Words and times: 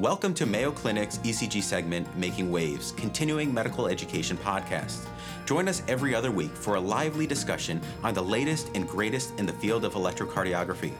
Welcome 0.00 0.32
to 0.36 0.46
Mayo 0.46 0.72
Clinic's 0.72 1.18
ECG 1.18 1.62
segment, 1.62 2.16
Making 2.16 2.50
Waves, 2.50 2.92
continuing 2.92 3.52
medical 3.52 3.86
education 3.86 4.38
podcast. 4.38 5.06
Join 5.44 5.68
us 5.68 5.82
every 5.88 6.14
other 6.14 6.30
week 6.30 6.52
for 6.52 6.76
a 6.76 6.80
lively 6.80 7.26
discussion 7.26 7.82
on 8.02 8.14
the 8.14 8.22
latest 8.22 8.70
and 8.74 8.88
greatest 8.88 9.38
in 9.38 9.44
the 9.44 9.52
field 9.52 9.84
of 9.84 9.92
electrocardiography. 9.92 10.94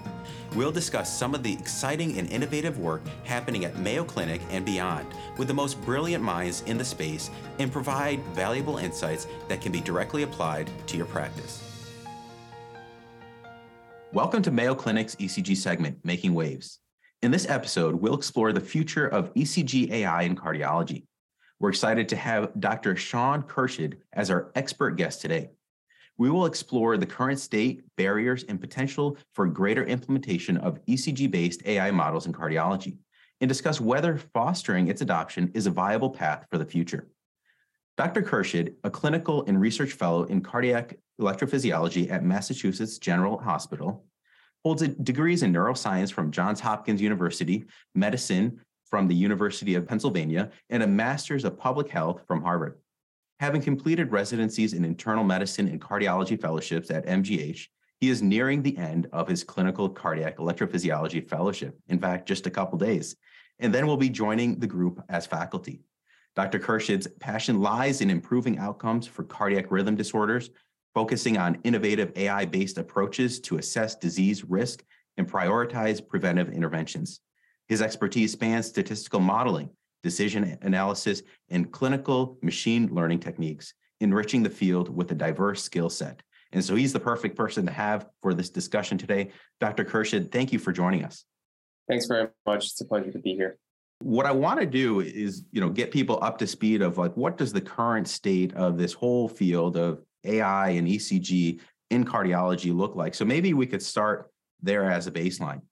We'll 0.55 0.71
discuss 0.71 1.19
some 1.19 1.35
of 1.35 1.43
the 1.43 1.51
exciting 1.51 2.19
and 2.19 2.31
innovative 2.31 2.79
work 2.79 3.01
happening 3.25 3.65
at 3.65 3.79
Mayo 3.79 4.05
Clinic 4.05 4.43
and 4.51 4.67
beyond 4.67 5.07
with 5.39 5.49
the 5.49 5.55
most 5.55 5.81
brilliant 5.81 6.23
minds 6.23 6.61
in 6.67 6.77
the 6.77 6.85
space 6.85 7.31
and 7.59 7.73
provide 7.73 8.23
valuable 8.35 8.77
insights 8.77 9.27
that 9.49 9.63
can 9.63 9.73
be 9.73 9.81
directly 9.81 10.25
applied 10.25 10.71
to 10.89 10.99
your 10.99 11.07
practice. 11.07 11.63
Welcome 14.13 14.43
to 14.43 14.51
Mayo 14.51 14.75
Clinic's 14.75 15.17
ECG 15.17 15.57
segment, 15.57 16.05
Making 16.05 16.35
Waves. 16.35 16.81
In 17.23 17.31
this 17.31 17.47
episode, 17.51 17.97
we'll 17.97 18.15
explore 18.15 18.51
the 18.51 18.63
future 18.63 19.07
of 19.07 19.35
ECG 19.35 19.91
AI 19.91 20.23
in 20.23 20.35
cardiology. 20.35 21.05
We're 21.59 21.69
excited 21.69 22.09
to 22.09 22.17
have 22.17 22.59
Dr. 22.59 22.95
Shaan 22.95 23.47
Khurshid 23.47 23.99
as 24.15 24.31
our 24.31 24.51
expert 24.55 24.93
guest 24.93 25.21
today. 25.21 25.51
We 26.17 26.31
will 26.31 26.47
explore 26.47 26.97
the 26.97 27.05
current 27.05 27.39
state, 27.39 27.85
barriers, 27.99 28.45
and 28.45 28.59
potential 28.59 29.19
for 29.35 29.47
greater 29.47 29.85
implementation 29.85 30.57
of 30.57 30.83
ECG 30.87 31.31
based 31.31 31.61
AI 31.67 31.91
models 31.91 32.25
in 32.25 32.33
cardiology 32.33 32.97
and 33.43 33.49
discuss 33.49 33.83
whether 33.83 34.17
fostering 34.17 34.89
its 34.89 35.03
adoption 35.03 35.51
is 35.53 35.67
a 35.67 35.71
viable 35.71 36.11
path 36.11 36.47
for 36.51 36.57
the 36.57 36.65
future. 36.65 37.07
Dr. 37.99 38.23
Khurshid, 38.23 38.77
a 38.83 38.91
clinical 38.91 39.45
and 39.45 39.61
research 39.61 39.93
fellow 39.93 40.23
in 40.25 40.41
cardiac 40.41 40.97
electrophysiology 41.21 42.11
at 42.11 42.25
Massachusetts 42.25 42.99
General 42.99 43.37
Hospital, 43.37 44.07
holds 44.65 44.83
a 44.83 44.89
degrees 44.89 45.43
in 45.43 45.53
neuroscience 45.53 46.13
from 46.13 46.31
Johns 46.31 46.61
Hopkins 46.61 47.01
University, 47.01 47.65
medicine 47.95 48.61
from 48.85 49.09
the 49.09 49.15
University 49.15 49.75
of 49.75 49.87
Pennsylvania, 49.87 50.51
and 50.69 50.83
a 50.83 50.87
master's 50.87 51.45
of 51.45 51.59
public 51.59 51.89
health 51.89 52.23
from 52.27 52.43
Harvard. 52.43 52.79
Having 53.39 53.63
completed 53.63 54.13
residencies 54.13 54.75
in 54.75 54.85
internal 54.85 55.25
medicine 55.25 55.69
and 55.69 55.81
cardiology 55.81 56.39
fellowships 56.39 56.91
at 56.91 57.07
MGH, 57.07 57.67
he 58.01 58.11
is 58.11 58.23
nearing 58.23 58.63
the 58.63 58.77
end 58.77 59.09
of 59.13 59.29
his 59.29 59.45
clinical 59.45 59.89
cardiac 59.89 60.39
electrophysiology 60.39 61.27
fellowship, 61.27 61.79
in 61.89 61.99
fact, 61.99 62.27
just 62.27 62.47
a 62.47 62.51
couple 62.51 62.79
days, 62.79 63.17
and 63.59 63.75
then 63.75 63.87
will 63.87 63.97
be 63.97 64.09
joining 64.09 64.59
the 64.59 64.67
group 64.67 65.03
as 65.09 65.27
faculty. 65.27 65.81
Dr. 66.37 66.59
Khurshid's 66.59 67.07
passion 67.19 67.61
lies 67.61 68.01
in 68.01 68.11
improving 68.11 68.59
outcomes 68.59 69.07
for 69.07 69.25
cardiac 69.25 69.71
rhythm 69.71 69.97
disorders 69.97 70.51
focusing 70.95 71.39
on 71.39 71.59
innovative 71.65 72.13
AI 72.17 72.45
based 72.45 72.79
approaches 72.79 73.41
to 73.41 73.59
assess 73.59 73.97
disease 73.97 74.45
risk 74.45 74.83
and 75.17 75.31
prioritize 75.31 76.07
preventive 76.07 76.51
interventions. 76.51 77.21
His 77.69 77.83
expertise 77.83 78.33
spans 78.33 78.67
statistical 78.67 79.21
modeling, 79.21 79.71
decision 80.03 80.59
analysis, 80.63 81.23
and 81.51 81.71
clinical 81.71 82.39
machine 82.43 82.89
learning 82.93 83.21
techniques, 83.21 83.75
enriching 84.01 84.43
the 84.43 84.51
field 84.51 84.95
with 84.95 85.13
a 85.13 85.15
diverse 85.15 85.63
skill 85.63 85.91
set. 85.91 86.23
And 86.53 86.65
so 86.65 86.75
he's 86.75 86.93
the 86.93 87.01
perfect 87.01 87.37
person 87.37 87.65
to 87.67 87.73
have 87.73 88.09
for 88.23 88.35
this 88.35 88.51
discussion 88.51 88.99
today. 88.99 89.31
Dr. 89.61 89.85
Khurshid, 89.85 90.33
thank 90.33 90.53
you 90.53 90.59
for 90.59 90.73
joining 90.73 91.05
us. 91.05 91.25
Thanks 91.89 92.07
very 92.07 92.29
much. 92.47 92.67
It's 92.67 92.81
a 92.81 92.85
pleasure 92.85 93.13
to 93.13 93.19
be 93.19 93.35
here. 93.35 93.59
What 94.01 94.27
I 94.27 94.33
want 94.33 94.59
to 94.61 94.67
do 94.67 95.01
is, 95.01 95.45
you 95.53 95.61
know, 95.61 95.69
get 95.69 95.93
people 95.93 96.19
up 96.23 96.39
to 96.39 96.47
speed 96.47 96.83
of 96.83 96.99
like 96.99 97.17
what 97.17 97.37
does 97.37 97.53
the 97.53 97.61
current 97.61 98.09
state 98.09 98.55
of 98.55 98.79
this 98.79 98.95
whole 98.95 99.29
field 99.29 99.77
of 99.77 100.01
AI 100.25 100.71
and 100.71 100.87
ECG 100.87 101.61
in 101.91 102.05
cardiology 102.05 102.75
look 102.75 102.97
like? 102.97 103.15
So 103.15 103.25
maybe 103.25 103.55
we 103.55 103.67
could 103.67 103.83
start 103.83 104.31
there 104.63 104.91
as 104.91 105.07
a 105.07 105.11
baseline. 105.11 105.63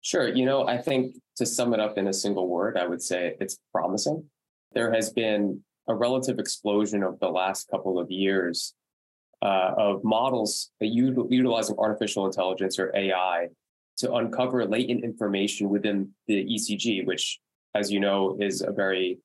Sure. 0.00 0.28
You 0.28 0.44
know, 0.44 0.66
I 0.66 0.78
think 0.78 1.16
to 1.36 1.46
sum 1.46 1.74
it 1.74 1.80
up 1.80 1.96
in 1.96 2.08
a 2.08 2.12
single 2.12 2.48
word, 2.48 2.76
I 2.76 2.86
would 2.86 3.02
say 3.02 3.36
it's 3.40 3.58
promising. 3.72 4.24
There 4.72 4.92
has 4.92 5.10
been 5.10 5.62
a 5.88 5.94
relative 5.94 6.38
explosion 6.38 7.02
of 7.02 7.18
the 7.20 7.28
last 7.28 7.68
couple 7.70 7.98
of 7.98 8.10
years 8.10 8.74
uh, 9.42 9.74
of 9.76 10.04
models 10.04 10.70
utilizing 10.80 11.76
artificial 11.78 12.26
intelligence 12.26 12.78
or 12.78 12.92
AI 12.96 13.48
to 13.98 14.14
uncover 14.14 14.64
latent 14.64 15.04
information 15.04 15.68
within 15.68 16.10
the 16.26 16.44
ECG, 16.44 17.04
which, 17.06 17.40
as 17.74 17.90
you 17.90 18.00
know, 18.00 18.36
is 18.40 18.62
a 18.62 18.72
very 18.72 19.18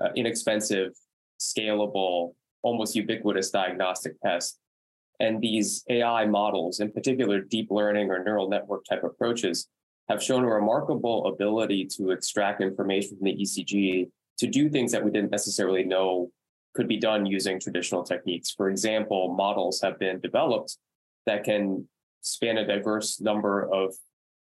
uh, 0.00 0.08
inexpensive, 0.16 0.92
scalable, 1.40 2.34
almost 2.64 2.96
ubiquitous 2.96 3.50
diagnostic 3.50 4.20
test. 4.20 4.58
And 5.20 5.40
these 5.40 5.84
AI 5.88 6.26
models, 6.26 6.80
in 6.80 6.90
particular 6.90 7.40
deep 7.40 7.68
learning 7.70 8.10
or 8.10 8.24
neural 8.24 8.48
network 8.48 8.84
type 8.84 9.04
approaches, 9.04 9.68
have 10.08 10.22
shown 10.22 10.42
a 10.42 10.48
remarkable 10.48 11.26
ability 11.26 11.86
to 11.96 12.10
extract 12.10 12.60
information 12.60 13.16
from 13.16 13.26
the 13.26 13.36
ECG 13.36 14.08
to 14.38 14.46
do 14.46 14.68
things 14.68 14.90
that 14.92 15.04
we 15.04 15.10
didn't 15.10 15.30
necessarily 15.30 15.84
know 15.84 16.30
could 16.74 16.88
be 16.88 16.98
done 16.98 17.24
using 17.24 17.60
traditional 17.60 18.02
techniques. 18.02 18.50
For 18.50 18.68
example, 18.68 19.32
models 19.32 19.80
have 19.80 19.98
been 19.98 20.20
developed 20.20 20.76
that 21.26 21.44
can 21.44 21.88
span 22.20 22.58
a 22.58 22.66
diverse 22.66 23.20
number 23.20 23.72
of 23.72 23.94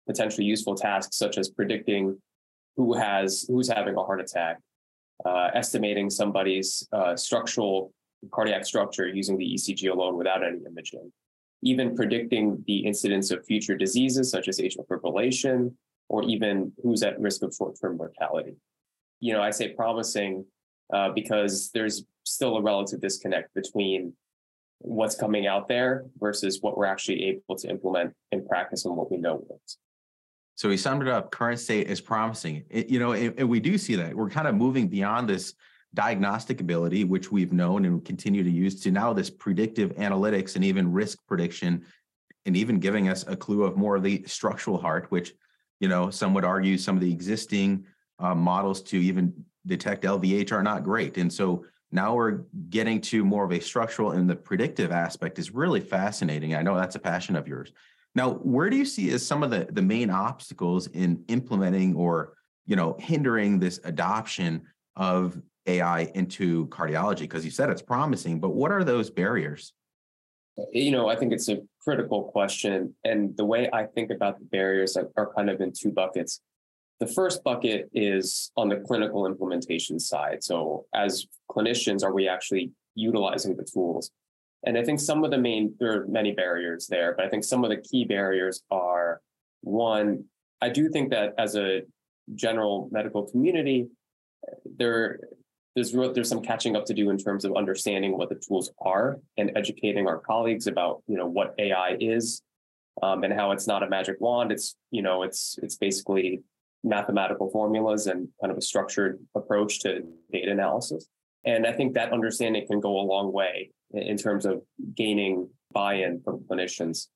potentially 0.06 0.46
useful 0.46 0.74
tasks, 0.74 1.16
such 1.16 1.38
as 1.38 1.48
predicting 1.48 2.18
who 2.76 2.94
has 2.94 3.46
who's 3.48 3.68
having 3.68 3.96
a 3.96 4.02
heart 4.02 4.20
attack, 4.20 4.58
uh, 5.24 5.50
estimating 5.54 6.10
somebody's 6.10 6.86
uh, 6.92 7.16
structural 7.16 7.92
cardiac 8.32 8.64
structure 8.64 9.06
using 9.06 9.36
the 9.36 9.54
ECG 9.54 9.90
alone 9.90 10.16
without 10.16 10.44
any 10.44 10.58
imaging, 10.66 11.12
even 11.62 11.96
predicting 11.96 12.62
the 12.66 12.78
incidence 12.78 13.30
of 13.30 13.44
future 13.44 13.76
diseases 13.76 14.30
such 14.30 14.48
as 14.48 14.58
atrial 14.58 14.86
fibrillation, 14.86 15.72
or 16.08 16.22
even 16.24 16.72
who's 16.82 17.02
at 17.02 17.18
risk 17.20 17.42
of 17.42 17.54
short-term 17.54 17.96
mortality. 17.96 18.54
You 19.20 19.32
know, 19.32 19.42
I 19.42 19.50
say 19.50 19.70
promising 19.70 20.44
uh, 20.92 21.10
because 21.10 21.70
there's 21.74 22.04
still 22.24 22.56
a 22.56 22.62
relative 22.62 23.00
disconnect 23.00 23.54
between 23.54 24.12
what's 24.78 25.14
coming 25.14 25.46
out 25.46 25.68
there 25.68 26.04
versus 26.18 26.58
what 26.60 26.76
we're 26.76 26.86
actually 26.86 27.24
able 27.24 27.56
to 27.56 27.68
implement 27.68 28.12
in 28.30 28.46
practice 28.46 28.84
and 28.84 28.94
what 28.96 29.10
we 29.10 29.16
know 29.16 29.44
works. 29.48 29.78
So 30.54 30.68
we 30.68 30.76
summed 30.76 31.02
it 31.02 31.08
up. 31.08 31.30
Current 31.30 31.58
state 31.58 31.88
is 31.88 32.00
promising. 32.00 32.64
It, 32.70 32.88
you 32.88 32.98
know, 32.98 33.12
and, 33.12 33.34
and 33.38 33.48
we 33.48 33.60
do 33.60 33.76
see 33.76 33.94
that 33.96 34.14
we're 34.14 34.30
kind 34.30 34.48
of 34.48 34.54
moving 34.54 34.88
beyond 34.88 35.28
this 35.28 35.54
diagnostic 35.96 36.60
ability, 36.60 37.04
which 37.04 37.32
we've 37.32 37.52
known 37.52 37.86
and 37.86 38.04
continue 38.04 38.44
to 38.44 38.50
use, 38.50 38.80
to 38.82 38.90
now 38.90 39.12
this 39.12 39.30
predictive 39.30 39.96
analytics 39.96 40.54
and 40.54 40.64
even 40.64 40.92
risk 40.92 41.18
prediction, 41.26 41.84
and 42.44 42.56
even 42.56 42.78
giving 42.78 43.08
us 43.08 43.24
a 43.26 43.34
clue 43.34 43.64
of 43.64 43.76
more 43.76 43.96
of 43.96 44.04
the 44.04 44.22
structural 44.26 44.78
heart, 44.78 45.06
which, 45.08 45.34
you 45.80 45.88
know, 45.88 46.10
some 46.10 46.34
would 46.34 46.44
argue 46.44 46.78
some 46.78 46.94
of 46.94 47.00
the 47.00 47.10
existing 47.10 47.84
uh, 48.20 48.34
models 48.34 48.82
to 48.82 48.98
even 48.98 49.32
detect 49.66 50.04
LVH 50.04 50.52
are 50.52 50.62
not 50.62 50.84
great. 50.84 51.16
And 51.16 51.32
so 51.32 51.64
now 51.90 52.14
we're 52.14 52.42
getting 52.68 53.00
to 53.00 53.24
more 53.24 53.44
of 53.44 53.52
a 53.52 53.58
structural 53.58 54.12
and 54.12 54.28
the 54.28 54.36
predictive 54.36 54.92
aspect 54.92 55.38
is 55.38 55.50
really 55.50 55.80
fascinating. 55.80 56.54
I 56.54 56.62
know 56.62 56.76
that's 56.76 56.94
a 56.94 57.00
passion 57.00 57.36
of 57.36 57.48
yours. 57.48 57.72
Now, 58.14 58.34
where 58.34 58.70
do 58.70 58.76
you 58.76 58.84
see 58.84 59.10
as 59.10 59.26
some 59.26 59.42
of 59.42 59.50
the, 59.50 59.66
the 59.70 59.82
main 59.82 60.10
obstacles 60.10 60.86
in 60.88 61.24
implementing 61.28 61.94
or, 61.96 62.34
you 62.66 62.76
know, 62.76 62.96
hindering 63.00 63.58
this 63.58 63.80
adoption 63.84 64.62
of 64.96 65.40
AI 65.66 66.10
into 66.14 66.66
cardiology? 66.68 67.20
Because 67.20 67.44
you 67.44 67.50
said 67.50 67.70
it's 67.70 67.82
promising, 67.82 68.40
but 68.40 68.50
what 68.50 68.70
are 68.70 68.84
those 68.84 69.10
barriers? 69.10 69.72
Uh, 70.58 70.64
you 70.72 70.90
know, 70.90 71.08
I 71.08 71.16
think 71.16 71.32
it's 71.32 71.48
a 71.48 71.58
critical 71.80 72.24
question. 72.24 72.94
And 73.04 73.36
the 73.36 73.44
way 73.44 73.68
I 73.72 73.84
think 73.84 74.10
about 74.10 74.38
the 74.38 74.44
barriers 74.46 74.96
are 74.96 75.32
kind 75.34 75.50
of 75.50 75.60
in 75.60 75.72
two 75.72 75.90
buckets. 75.90 76.40
The 76.98 77.06
first 77.06 77.44
bucket 77.44 77.90
is 77.92 78.50
on 78.56 78.70
the 78.70 78.76
clinical 78.76 79.26
implementation 79.26 80.00
side. 80.00 80.42
So, 80.42 80.86
as 80.94 81.26
clinicians, 81.50 82.02
are 82.02 82.14
we 82.14 82.26
actually 82.26 82.72
utilizing 82.94 83.54
the 83.54 83.64
tools? 83.70 84.10
And 84.64 84.78
I 84.78 84.82
think 84.82 85.00
some 85.00 85.22
of 85.22 85.30
the 85.30 85.38
main, 85.38 85.74
there 85.78 85.92
are 85.92 86.06
many 86.06 86.32
barriers 86.32 86.86
there, 86.86 87.14
but 87.14 87.26
I 87.26 87.28
think 87.28 87.44
some 87.44 87.64
of 87.64 87.70
the 87.70 87.76
key 87.76 88.04
barriers 88.04 88.62
are 88.70 89.20
one, 89.60 90.24
I 90.62 90.70
do 90.70 90.88
think 90.88 91.10
that 91.10 91.34
as 91.38 91.54
a 91.54 91.82
general 92.34 92.88
medical 92.90 93.24
community, 93.24 93.88
there 94.64 95.20
there's 95.74 95.94
real, 95.94 96.12
there's 96.12 96.28
some 96.28 96.42
catching 96.42 96.74
up 96.74 96.86
to 96.86 96.94
do 96.94 97.10
in 97.10 97.18
terms 97.18 97.44
of 97.44 97.54
understanding 97.54 98.16
what 98.16 98.30
the 98.30 98.34
tools 98.34 98.70
are 98.80 99.20
and 99.36 99.52
educating 99.56 100.06
our 100.06 100.18
colleagues 100.18 100.66
about 100.66 101.02
you 101.06 101.16
know 101.16 101.26
what 101.26 101.54
AI 101.58 101.96
is 102.00 102.42
um, 103.02 103.24
and 103.24 103.32
how 103.32 103.52
it's 103.52 103.66
not 103.66 103.82
a 103.82 103.88
magic 103.88 104.16
wand. 104.20 104.52
It's 104.52 104.76
you 104.90 105.02
know 105.02 105.22
it's 105.22 105.58
it's 105.62 105.76
basically 105.76 106.40
mathematical 106.82 107.50
formulas 107.50 108.06
and 108.06 108.28
kind 108.40 108.50
of 108.50 108.56
a 108.56 108.62
structured 108.62 109.18
approach 109.34 109.80
to 109.80 110.02
data 110.32 110.50
analysis. 110.50 111.08
And 111.44 111.66
I 111.66 111.72
think 111.72 111.94
that 111.94 112.12
understanding 112.12 112.66
can 112.66 112.80
go 112.80 113.00
a 113.00 113.02
long 113.02 113.32
way 113.32 113.70
in 113.92 114.16
terms 114.16 114.46
of 114.46 114.62
gaining 114.94 115.48
buy-in 115.72 116.20
from 116.22 116.40
clinicians. 116.40 117.06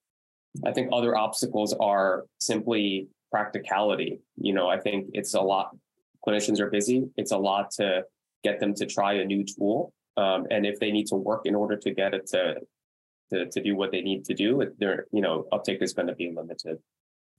I 0.64 0.72
think 0.72 0.90
other 0.92 1.16
obstacles 1.16 1.74
are 1.74 2.24
simply 2.40 3.08
practicality. 3.30 4.20
You 4.36 4.52
know, 4.52 4.68
I 4.68 4.78
think 4.78 5.10
it's 5.12 5.34
a 5.34 5.40
lot. 5.40 5.70
Clinicians 6.26 6.60
are 6.60 6.70
busy. 6.70 7.08
It's 7.16 7.32
a 7.32 7.38
lot 7.38 7.70
to 7.72 8.04
get 8.44 8.60
them 8.60 8.74
to 8.74 8.86
try 8.86 9.14
a 9.14 9.24
new 9.24 9.44
tool. 9.44 9.92
Um, 10.16 10.46
and 10.50 10.66
if 10.66 10.78
they 10.80 10.90
need 10.90 11.06
to 11.08 11.16
work 11.16 11.42
in 11.46 11.54
order 11.54 11.76
to 11.76 11.90
get 11.92 12.14
it 12.14 12.26
to, 12.28 12.56
to, 13.30 13.46
to 13.46 13.62
do 13.62 13.76
what 13.76 13.90
they 13.92 14.02
need 14.02 14.24
to 14.26 14.34
do, 14.34 14.72
their 14.78 15.06
you 15.12 15.20
know 15.20 15.46
uptake 15.52 15.82
is 15.82 15.92
going 15.92 16.08
to 16.08 16.14
be 16.14 16.32
limited. 16.34 16.78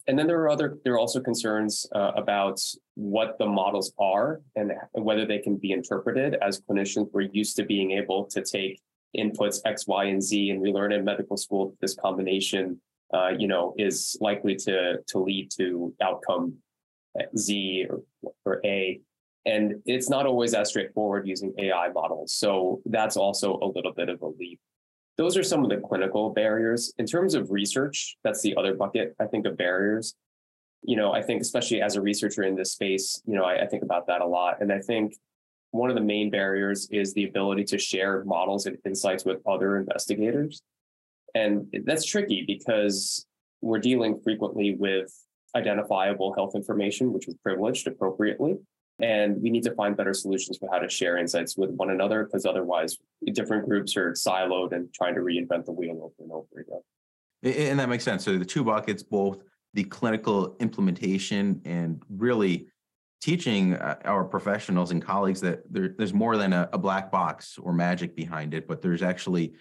and 0.08 0.18
then 0.18 0.28
there 0.28 0.40
are 0.42 0.50
other 0.50 0.78
there 0.84 0.94
are 0.94 1.00
also 1.00 1.20
concerns 1.20 1.86
uh, 1.94 2.12
about 2.16 2.60
what 2.96 3.38
the 3.38 3.46
models 3.46 3.94
are 4.00 4.42
and 4.56 4.72
whether 4.94 5.26
they 5.26 5.40
can 5.40 5.58
be 5.58 5.72
interpreted 5.72 6.36
as 6.42 6.62
clinicians 6.62 7.08
we're 7.14 7.30
used 7.32 7.56
to 7.56 7.64
being 7.64 7.92
able 7.92 8.26
to 8.26 8.42
take 8.42 8.82
inputs 9.16 9.60
x 9.66 9.88
y 9.88 10.06
and 10.06 10.24
z 10.24 10.50
and 10.52 10.60
we 10.62 10.72
learn 10.72 10.92
in 10.92 11.04
medical 11.04 11.38
school 11.38 11.76
this 11.82 11.96
combination 11.96 12.80
uh, 13.14 13.30
you 13.38 13.48
know 13.48 13.74
is 13.78 14.18
likely 14.22 14.56
to 14.56 14.98
to 15.08 15.20
lead 15.20 15.50
to 15.52 15.94
outcome 16.02 16.54
z 17.38 17.86
or, 17.90 18.02
or 18.46 18.62
a 18.66 19.00
and 19.46 19.82
it's 19.86 20.10
not 20.10 20.26
always 20.26 20.54
as 20.54 20.70
straightforward 20.70 21.28
using 21.28 21.54
ai 21.58 21.90
models 21.90 22.34
so 22.34 22.82
that's 22.86 23.18
also 23.18 23.60
a 23.62 23.68
little 23.68 23.94
bit 23.94 24.10
of 24.10 24.22
a 24.22 24.28
leap 24.28 24.60
those 25.18 25.38
are 25.38 25.44
some 25.44 25.64
of 25.64 25.70
the 25.70 25.78
clinical 25.78 26.32
barriers. 26.32 26.94
In 26.98 27.06
terms 27.06 27.36
of 27.36 27.52
research, 27.52 28.18
that's 28.24 28.42
the 28.42 28.56
other 28.56 28.74
bucket, 28.74 29.16
I 29.20 29.26
think, 29.26 29.46
of 29.46 29.58
barriers. 29.58 30.16
You 30.84 30.96
know, 30.96 31.12
I 31.12 31.22
think, 31.22 31.42
especially 31.42 31.82
as 31.82 31.96
a 31.96 32.02
researcher 32.02 32.44
in 32.44 32.56
this 32.56 32.72
space, 32.72 33.22
you 33.26 33.36
know, 33.36 33.44
I, 33.44 33.64
I 33.64 33.68
think 33.68 33.84
about 33.84 34.08
that 34.08 34.22
a 34.22 34.26
lot. 34.26 34.62
And 34.62 34.72
I 34.72 34.80
think 34.80 35.16
one 35.72 35.90
of 35.90 35.96
the 35.96 36.02
main 36.02 36.32
barriers 36.32 36.88
is 36.92 37.14
the 37.14 37.26
ability 37.26 37.66
to 37.66 37.78
share 37.78 38.24
models 38.26 38.66
and 38.66 38.78
insights 38.86 39.24
with 39.24 39.38
other 39.46 39.78
investigators. 39.78 40.64
And 41.36 41.68
that's 41.86 42.06
tricky 42.06 42.44
because 42.48 43.26
we're 43.62 43.80
dealing 43.80 44.20
frequently 44.24 44.76
with 44.76 45.14
identifiable 45.56 46.34
health 46.34 46.56
information, 46.56 47.14
which 47.14 47.28
is 47.28 47.36
privileged 47.44 47.88
appropriately. 47.88 48.58
And 49.00 49.42
we 49.42 49.50
need 49.50 49.64
to 49.64 49.74
find 49.74 49.98
better 49.98 50.14
solutions 50.14 50.58
for 50.58 50.70
how 50.72 50.80
to 50.80 50.88
share 50.88 51.18
insights 51.18 51.58
with 51.58 51.72
one 51.72 51.90
another, 51.90 52.24
because 52.24 52.46
otherwise, 52.46 52.98
different 53.34 53.68
groups 53.68 53.98
are 53.98 54.12
siloed 54.12 54.74
and 54.74 54.94
trying 54.94 55.16
to 55.16 55.22
reinvent 55.22 55.66
the 55.66 55.72
wheel 55.72 55.98
over 56.04 56.14
and 56.20 56.32
over 56.32 56.60
again. 56.60 57.70
And 57.70 57.80
that 57.80 57.90
makes 57.90 58.04
sense. 58.04 58.24
So 58.24 58.38
the 58.38 58.46
two 58.46 58.64
buckets, 58.64 59.02
both 59.02 59.40
the 59.74 59.84
clinical 59.86 60.56
implementation 60.60 61.62
and 61.66 62.04
really 62.10 62.68
teaching 63.22 63.76
uh, 63.76 63.96
our 64.06 64.24
professionals 64.24 64.92
and 64.92 65.02
colleagues 65.02 65.42
that 65.42 65.62
there, 65.72 65.96
there's 65.98 66.14
more 66.14 66.38
than 66.38 66.54
a, 66.54 66.68
a, 66.74 66.78
black 66.78 67.12
box 67.12 67.58
or 67.58 67.72
magic 67.72 68.16
behind 68.16 68.54
it, 68.54 68.68
but 68.68 68.82
there's 68.82 69.04
actually, 69.04 69.54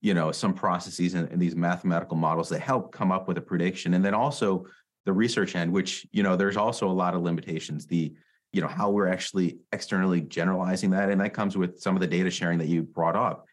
you 0.00 0.14
know, 0.14 0.32
some 0.32 0.54
processes 0.54 1.14
and 1.14 1.40
these 1.40 1.54
mathematical 1.54 2.16
models 2.16 2.48
that 2.48 2.60
help 2.60 2.90
come 2.90 3.12
up 3.12 3.28
with 3.28 3.36
a 3.36 3.40
prediction. 3.40 3.94
And 3.94 4.04
then 4.04 4.14
also 4.14 4.66
the 5.04 5.12
research 5.12 5.56
end, 5.56 5.72
which, 5.72 6.06
you 6.12 6.22
know, 6.22 6.36
there's 6.36 6.56
also 6.56 6.88
a 6.88 6.92
lot 6.92 7.14
of 7.14 7.22
limitations. 7.22 7.86
The 7.86 8.14
you 8.52 8.60
know 8.60 8.68
how 8.68 8.90
we're 8.90 9.08
actually 9.08 9.58
externally 9.72 10.20
generalizing 10.20 10.90
that 10.90 11.10
and 11.10 11.20
that 11.20 11.32
comes 11.32 11.56
with 11.56 11.80
some 11.80 11.96
of 11.96 12.00
the 12.00 12.06
data 12.06 12.30
sharing 12.30 12.58
that 12.58 12.68
you 12.68 12.82
brought 12.82 13.16
up 13.16 13.46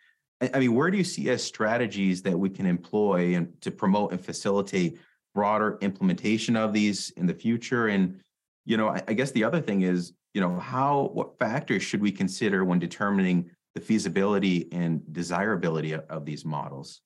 i 0.54 0.60
mean 0.60 0.75
where 0.75 0.92
do 0.92 0.98
you 0.98 1.04
see 1.04 1.30
as 1.30 1.44
strategies 1.44 2.22
that 2.22 2.38
we 2.38 2.50
can 2.50 2.66
employ 2.66 3.36
and 3.36 3.50
to 3.62 3.72
promote 3.72 4.12
and 4.12 4.24
facilitate 4.24 5.00
broader 5.34 5.78
implementation 5.81 6.56
of 6.56 6.74
these 6.74 7.12
in 7.12 7.25
the 7.25 7.34
future 7.34 7.88
and 7.88 8.22
you 8.66 8.78
know 8.78 8.90
I, 8.90 9.13
guess 9.13 9.31
the 9.31 9.44
other 9.44 9.62
thing 9.62 9.81
is 9.81 10.13
you 10.34 10.42
know 10.42 10.60
how 10.60 11.10
what 11.13 11.40
factors 11.40 11.81
should 11.81 12.01
we 12.01 12.12
consider 12.12 12.66
when 12.66 12.80
determining 12.80 13.50
the 13.75 13.81
feasibility 13.81 14.68
and 14.72 15.01
desirability 15.13 15.94
of, 15.94 16.04
of 16.10 16.25
these 16.25 16.46
models 16.46 17.01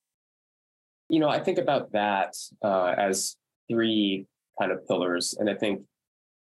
you 1.10 1.20
know 1.20 1.30
i 1.30 1.40
think 1.40 1.58
about 1.58 1.92
that 1.92 2.36
uh, 2.64 2.96
as 2.98 3.36
three 3.70 4.26
kind 4.60 4.72
of 4.72 4.88
pillars 4.88 5.36
and 5.40 5.50
i 5.50 5.54
think 5.54 5.82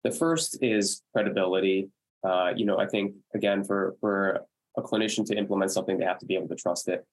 the 0.03 0.11
first 0.11 0.57
is 0.61 1.01
credibility. 1.13 1.89
Uh, 2.23 2.51
you 2.55 2.65
know, 2.65 2.77
I 2.77 2.87
think 2.87 3.15
again 3.33 3.63
for 3.63 3.95
for 3.99 4.41
a 4.77 4.81
clinician 4.81 5.25
to 5.25 5.35
implement 5.35 5.71
something, 5.71 5.97
they 5.97 6.05
have 6.05 6.19
to 6.19 6.25
be 6.25 6.35
able 6.35 6.47
to 6.47 6.55
trust 6.55 6.87
it. 6.87 7.05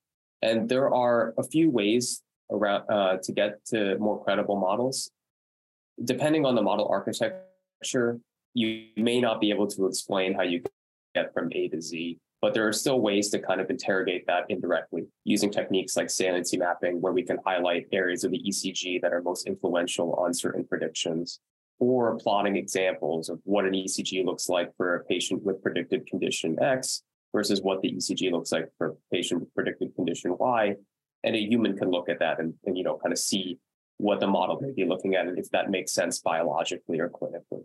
And 0.43 0.69
there 0.69 0.93
are 0.93 1.35
a 1.39 1.43
few 1.43 1.71
ways 1.71 2.23
around 2.50 2.85
uh, 2.89 3.17
to 3.23 3.33
get 3.33 3.65
to 3.67 3.99
more 3.99 4.23
credible 4.23 4.56
models. 4.56 5.11
Depending 6.05 6.47
on 6.47 6.55
the 6.55 6.62
model 6.62 6.87
architecture, 6.89 8.21
you 8.55 8.87
may 8.97 9.21
not 9.21 9.41
be 9.41 9.50
able 9.50 9.67
to 9.67 9.87
explain 9.87 10.35
how 10.35 10.43
you 10.43 10.62
get 11.15 11.35
from 11.35 11.49
A 11.53 11.69
to 11.69 11.83
Z, 11.83 12.19
but 12.40 12.55
there 12.55 12.67
are 12.67 12.73
still 12.73 13.00
ways 13.00 13.31
to 13.31 13.38
kind 13.38 13.61
of 13.61 13.69
interrogate 13.70 14.26
that 14.26 14.44
indirectly 14.49 15.05
using 15.25 15.50
techniques 15.50 15.96
like 15.96 16.11
saliency 16.11 16.56
mapping, 16.56 17.00
where 17.00 17.12
we 17.12 17.23
can 17.23 17.38
highlight 17.44 17.87
areas 17.93 18.25
of 18.25 18.31
the 18.31 18.43
ECG 18.46 19.00
that 19.02 19.12
are 19.12 19.23
most 19.23 19.46
influential 19.46 20.14
on 20.14 20.32
certain 20.32 20.64
predictions 20.64 21.40
or 21.81 22.17
plotting 22.19 22.56
examples 22.56 23.29
of 23.29 23.40
what 23.44 23.64
an 23.64 23.73
ECG 23.73 24.25
looks 24.25 24.49
like 24.49 24.75
for 24.76 24.96
a 24.96 25.05
patient 25.05 25.43
with 25.43 25.62
predicted 25.62 26.06
condition 26.06 26.56
X 26.61 27.02
versus 27.32 27.61
what 27.62 27.81
the 27.82 27.93
ECG 27.93 28.32
looks 28.32 28.52
like 28.52 28.69
for 28.79 28.88
a 28.88 28.94
patient 29.12 29.40
with 29.40 29.55
predicted 29.55 29.94
condition 29.94 30.35
Y. 30.38 30.75
And 31.25 31.35
a 31.35 31.40
human 31.40 31.76
can 31.76 31.90
look 31.90 32.08
at 32.08 32.20
that 32.20 32.38
and, 32.38 32.55
and 32.64 32.76
you 32.76 32.85
know 32.85 32.99
kind 32.99 33.12
of 33.12 33.19
see 33.19 33.58
what 33.96 34.20
the 34.20 34.26
model 34.29 34.61
may 34.61 34.70
be 34.70 34.85
looking 34.85 35.17
at 35.17 35.26
and 35.26 35.38
if 35.38 35.50
that 35.50 35.70
makes 35.70 35.93
sense 35.93 36.20
biologically 36.20 37.00
or 37.00 37.08
clinically. 37.08 37.64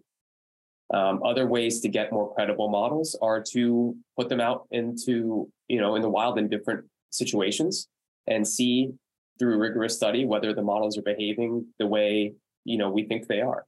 Um, 0.93 1.21
other 1.23 1.47
ways 1.47 1.81
to 1.81 1.89
get 1.89 2.11
more 2.11 2.33
credible 2.33 2.69
models 2.69 3.17
are 3.21 3.41
to 3.51 3.95
put 4.15 4.29
them 4.29 4.39
out 4.39 4.67
into 4.71 5.49
you 5.67 5.81
know 5.81 5.95
in 5.95 6.01
the 6.01 6.09
wild 6.09 6.37
in 6.37 6.47
different 6.49 6.85
situations 7.09 7.87
and 8.27 8.47
see 8.47 8.91
through 9.39 9.57
rigorous 9.57 9.95
study 9.95 10.23
whether 10.25 10.53
the 10.53 10.61
models 10.61 10.97
are 10.97 11.01
behaving 11.01 11.65
the 11.79 11.87
way 11.87 12.33
you 12.63 12.77
know 12.77 12.91
we 12.91 13.03
think 13.03 13.27
they 13.27 13.41
are 13.41 13.65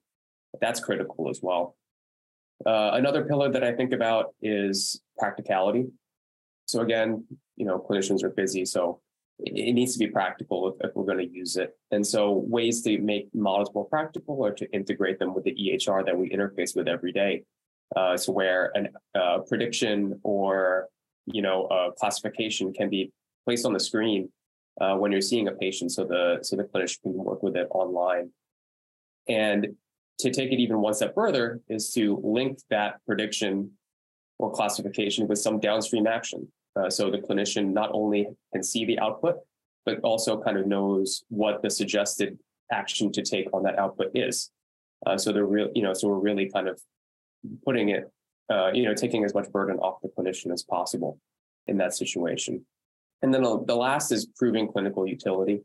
that's 0.62 0.80
critical 0.80 1.30
as 1.30 1.40
well. 1.42 1.76
Uh, 2.66 2.92
another 2.94 3.26
pillar 3.26 3.52
that 3.52 3.64
I 3.64 3.74
think 3.74 3.92
about 3.92 4.34
is 4.42 5.02
practicality. 5.18 5.88
So 6.68 6.82
again, 6.82 7.26
you 7.58 7.66
know, 7.66 7.80
clinicians 7.80 8.24
are 8.24 8.30
busy, 8.30 8.66
so 8.66 9.02
it, 9.40 9.74
needs 9.74 9.94
to 9.94 10.00
be 10.00 10.08
practical 10.08 10.70
if, 10.70 10.90
if 10.90 10.96
we're 10.96 11.06
going 11.06 11.18
to 11.18 11.34
use 11.34 11.58
it. 11.58 11.78
And 11.92 12.06
so 12.06 12.44
ways 12.48 12.82
to 12.84 12.98
make 13.00 13.28
models 13.34 13.70
more 13.74 13.88
practical 13.88 14.46
are 14.46 14.54
to 14.54 14.72
integrate 14.72 15.20
them 15.20 15.34
with 15.34 15.44
the 15.44 15.54
EHR 15.54 16.06
that 16.06 16.18
we 16.18 16.30
interface 16.30 16.76
with 16.76 16.88
every 16.88 17.12
day. 17.12 17.44
Uh, 17.96 18.18
so 18.18 18.32
where 18.32 18.74
a 18.76 19.20
uh, 19.20 19.40
prediction 19.40 20.20
or 20.24 20.88
you 21.28 21.42
know 21.42 21.66
a 21.68 21.92
classification 21.98 22.74
can 22.74 22.90
be 22.90 23.12
placed 23.46 23.66
on 23.66 23.74
the 23.74 23.80
screen 23.80 24.30
uh, 24.82 24.96
when 24.96 25.12
you're 25.12 25.22
seeing 25.22 25.48
a 25.48 25.52
patient, 25.52 25.92
so 25.92 26.04
the 26.04 26.40
so 26.42 26.56
the 26.56 26.64
clinician 26.64 27.02
can 27.04 27.14
work 27.14 27.44
with 27.44 27.56
it 27.56 27.68
online. 27.72 28.32
And 29.28 29.68
to 30.20 30.32
take 30.32 30.52
it 30.52 30.60
even 30.60 30.82
one 30.82 30.94
step 30.94 31.14
further 31.14 31.60
is 31.70 31.92
to 31.94 32.20
link 32.24 32.60
that 32.70 32.96
prediction 33.06 33.72
or 34.40 34.52
classification 34.52 35.28
with 35.28 35.40
some 35.40 35.60
downstream 35.60 36.08
action. 36.08 36.48
Uh, 36.76 36.90
so 36.90 37.10
the 37.10 37.18
clinician 37.18 37.74
not 37.74 37.90
only 37.94 38.28
can 38.54 38.62
see 38.62 38.86
the 38.86 39.00
output, 39.00 39.38
but 39.86 40.00
also 40.02 40.42
kind 40.42 40.58
of 40.58 40.68
knows 40.68 41.24
what 41.30 41.62
the 41.62 41.70
suggested 41.70 42.38
action 42.72 43.12
to 43.12 43.22
take 43.22 43.48
on 43.54 43.64
that 43.64 43.78
output 43.78 44.12
is. 44.16 44.52
Uh, 45.06 45.18
so 45.18 45.32
they're 45.32 45.46
real, 45.46 45.70
you 45.76 45.84
know, 45.84 45.94
so 45.94 46.08
we're 46.08 46.20
really 46.20 46.50
kind 46.50 46.68
of 46.68 46.82
putting 47.64 47.90
it, 47.90 48.12
uh, 48.52 48.72
you 48.74 48.84
know, 48.84 48.94
taking 48.94 49.24
as 49.24 49.34
much 49.34 49.50
burden 49.52 49.78
off 49.78 50.02
the 50.02 50.10
clinician 50.10 50.52
as 50.52 50.64
possible 50.64 51.20
in 51.68 51.78
that 51.78 51.94
situation. 51.94 52.66
And 53.22 53.34
then 53.34 53.42
the 53.42 53.76
last 53.76 54.12
is 54.12 54.28
proving 54.36 54.68
clinical 54.68 55.08
utility. 55.08 55.62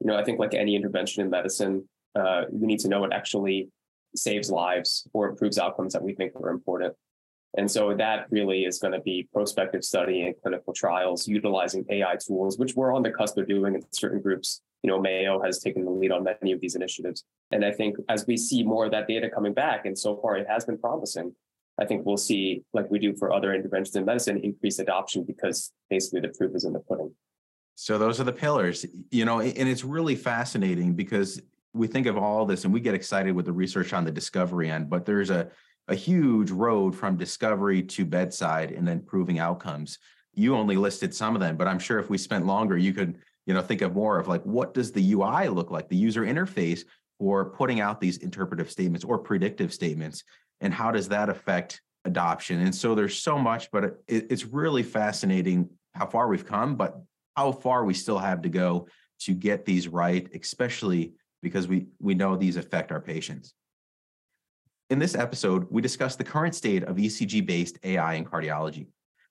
You 0.00 0.06
know, 0.06 0.16
I 0.16 0.24
think 0.24 0.38
like 0.38 0.54
any 0.54 0.74
intervention 0.74 1.22
in 1.22 1.30
medicine, 1.30 1.88
uh, 2.14 2.44
we 2.50 2.66
need 2.66 2.80
to 2.80 2.88
know 2.88 3.04
it 3.04 3.12
actually 3.12 3.68
saves 4.16 4.50
lives 4.50 5.06
or 5.12 5.28
improves 5.28 5.58
outcomes 5.58 5.92
that 5.92 6.02
we 6.02 6.14
think 6.14 6.34
are 6.36 6.50
important. 6.50 6.94
And 7.56 7.70
so 7.70 7.94
that 7.94 8.26
really 8.30 8.64
is 8.64 8.78
going 8.78 8.92
to 8.92 9.00
be 9.00 9.28
prospective 9.32 9.84
study 9.84 10.22
and 10.22 10.34
clinical 10.42 10.72
trials 10.72 11.28
utilizing 11.28 11.84
AI 11.88 12.16
tools, 12.16 12.58
which 12.58 12.74
we're 12.74 12.92
on 12.92 13.02
the 13.02 13.10
cusp 13.10 13.38
of 13.38 13.46
doing 13.46 13.74
in 13.74 13.82
certain 13.92 14.20
groups. 14.20 14.60
You 14.82 14.90
know, 14.90 15.00
Mayo 15.00 15.40
has 15.40 15.60
taken 15.60 15.84
the 15.84 15.90
lead 15.90 16.10
on 16.10 16.24
many 16.24 16.52
of 16.52 16.60
these 16.60 16.74
initiatives. 16.74 17.24
And 17.52 17.64
I 17.64 17.70
think 17.70 17.96
as 18.08 18.26
we 18.26 18.36
see 18.36 18.64
more 18.64 18.86
of 18.86 18.90
that 18.90 19.06
data 19.06 19.30
coming 19.30 19.54
back, 19.54 19.86
and 19.86 19.96
so 19.96 20.16
far 20.16 20.36
it 20.36 20.48
has 20.48 20.64
been 20.64 20.78
promising, 20.78 21.32
I 21.80 21.84
think 21.84 22.04
we'll 22.04 22.16
see, 22.16 22.62
like 22.72 22.90
we 22.90 22.98
do 22.98 23.14
for 23.16 23.32
other 23.32 23.54
interventions 23.54 23.94
in 23.96 24.04
medicine, 24.04 24.38
increased 24.38 24.80
adoption 24.80 25.24
because 25.24 25.72
basically 25.90 26.20
the 26.20 26.28
proof 26.28 26.54
is 26.54 26.64
in 26.64 26.72
the 26.72 26.80
pudding. 26.80 27.12
So 27.76 27.98
those 27.98 28.20
are 28.20 28.24
the 28.24 28.32
pillars, 28.32 28.86
you 29.10 29.24
know, 29.24 29.40
and 29.40 29.68
it's 29.68 29.84
really 29.84 30.14
fascinating 30.14 30.94
because 30.94 31.40
we 31.72 31.88
think 31.88 32.06
of 32.06 32.16
all 32.16 32.46
this 32.46 32.64
and 32.64 32.72
we 32.72 32.80
get 32.80 32.94
excited 32.94 33.34
with 33.34 33.46
the 33.46 33.52
research 33.52 33.92
on 33.92 34.04
the 34.04 34.12
discovery 34.12 34.70
end, 34.70 34.88
but 34.88 35.04
there's 35.04 35.30
a, 35.30 35.50
a 35.88 35.94
huge 35.94 36.50
road 36.50 36.94
from 36.94 37.16
discovery 37.16 37.82
to 37.82 38.04
bedside 38.04 38.72
and 38.72 38.86
then 38.86 39.00
proving 39.00 39.38
outcomes. 39.38 39.98
You 40.34 40.56
only 40.56 40.76
listed 40.76 41.14
some 41.14 41.34
of 41.34 41.40
them, 41.40 41.56
but 41.56 41.68
I'm 41.68 41.78
sure 41.78 41.98
if 41.98 42.10
we 42.10 42.18
spent 42.18 42.46
longer, 42.46 42.76
you 42.76 42.92
could, 42.92 43.18
you 43.46 43.54
know, 43.54 43.62
think 43.62 43.82
of 43.82 43.94
more 43.94 44.18
of 44.18 44.26
like 44.26 44.42
what 44.44 44.74
does 44.74 44.92
the 44.92 45.12
UI 45.12 45.48
look 45.48 45.70
like, 45.70 45.88
the 45.88 45.96
user 45.96 46.22
interface 46.22 46.84
for 47.18 47.50
putting 47.50 47.80
out 47.80 48.00
these 48.00 48.18
interpretive 48.18 48.70
statements 48.70 49.04
or 49.04 49.18
predictive 49.18 49.72
statements, 49.72 50.24
and 50.60 50.72
how 50.72 50.90
does 50.90 51.08
that 51.08 51.28
affect 51.28 51.80
adoption? 52.04 52.60
And 52.60 52.74
so 52.74 52.94
there's 52.94 53.16
so 53.16 53.38
much, 53.38 53.70
but 53.70 53.84
it, 53.84 53.96
it's 54.08 54.44
really 54.44 54.82
fascinating 54.82 55.68
how 55.94 56.06
far 56.06 56.28
we've 56.28 56.46
come, 56.46 56.74
but 56.74 57.00
how 57.36 57.52
far 57.52 57.84
we 57.84 57.94
still 57.94 58.18
have 58.18 58.42
to 58.42 58.48
go 58.48 58.88
to 59.20 59.34
get 59.34 59.64
these 59.64 59.86
right, 59.88 60.28
especially 60.34 61.12
because 61.42 61.68
we, 61.68 61.86
we 62.00 62.14
know 62.14 62.36
these 62.36 62.56
affect 62.56 62.90
our 62.90 63.00
patients. 63.00 63.54
In 64.94 65.00
this 65.00 65.16
episode, 65.16 65.66
we 65.70 65.82
discuss 65.82 66.14
the 66.14 66.22
current 66.22 66.54
state 66.54 66.84
of 66.84 66.94
ECG 66.94 67.44
based 67.44 67.80
AI 67.82 68.14
in 68.14 68.24
cardiology, 68.24 68.86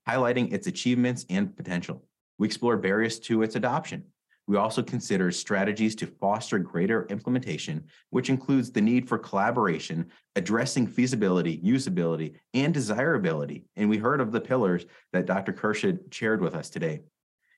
highlighting 0.05 0.51
its 0.51 0.67
achievements 0.67 1.25
and 1.29 1.55
potential. 1.55 2.03
We 2.37 2.47
explore 2.47 2.75
barriers 2.75 3.17
to 3.19 3.43
its 3.43 3.55
adoption, 3.55 4.03
We 4.45 4.57
also 4.57 4.83
consider 4.83 5.31
strategies 5.31 5.95
to 5.95 6.05
foster 6.05 6.59
greater 6.59 7.05
implementation, 7.05 7.85
which 8.09 8.29
includes 8.29 8.71
the 8.71 8.81
need 8.81 9.07
for 9.07 9.17
collaboration, 9.17 10.11
addressing 10.35 10.85
feasibility, 10.85 11.59
usability, 11.59 12.33
and 12.53 12.73
desirability. 12.73 13.63
And 13.77 13.89
we 13.89 13.95
heard 13.95 14.19
of 14.19 14.33
the 14.33 14.41
pillars 14.41 14.85
that 15.13 15.27
Dr. 15.27 15.53
Khurshid 15.53 16.13
shared 16.13 16.41
with 16.41 16.55
us 16.55 16.69
today. 16.69 17.03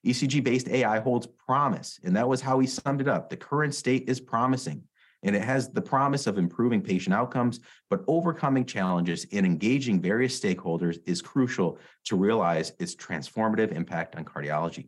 ECG 0.06 0.44
based 0.44 0.70
AI 0.70 1.00
holds 1.00 1.26
promise, 1.26 2.00
and 2.04 2.16
that 2.16 2.30
was 2.30 2.42
how 2.42 2.60
he 2.60 2.68
summed 2.68 3.02
it 3.02 3.08
up. 3.08 3.32
The 3.32 3.38
current 3.38 3.74
state 3.74 4.08
is 4.08 4.20
promising, 4.20 4.84
and 5.26 5.36
it 5.36 5.42
has 5.42 5.70
the 5.70 5.82
promise 5.82 6.28
of 6.28 6.38
improving 6.38 6.82
patient 6.82 7.14
outcomes, 7.14 7.60
but 7.90 8.06
overcoming 8.08 8.64
challenges 8.64 9.26
and 9.34 9.46
engaging 9.46 10.00
various 10.00 10.40
stakeholders 10.40 11.00
is 11.06 11.22
crucial 11.22 11.78
to 12.06 12.16
realize 12.16 12.72
its 12.80 12.96
transformative 12.96 13.74
impact 13.74 14.16
on 14.16 14.24
cardiology. 14.24 14.88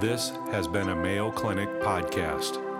This 0.00 0.30
has 0.50 0.66
been 0.66 0.88
a 0.88 0.96
Mayo 0.96 1.30
Clinic 1.30 1.68
podcast. 1.80 2.71